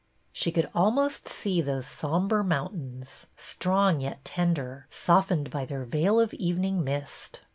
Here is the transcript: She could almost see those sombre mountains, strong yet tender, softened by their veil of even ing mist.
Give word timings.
She 0.33 0.51
could 0.51 0.67
almost 0.73 1.27
see 1.27 1.61
those 1.61 1.85
sombre 1.85 2.43
mountains, 2.43 3.27
strong 3.37 4.01
yet 4.01 4.25
tender, 4.25 4.87
softened 4.89 5.51
by 5.51 5.65
their 5.65 5.85
veil 5.85 6.19
of 6.19 6.33
even 6.33 6.65
ing 6.65 6.83
mist. 6.83 7.41